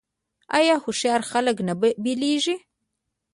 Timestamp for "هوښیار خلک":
0.83-1.57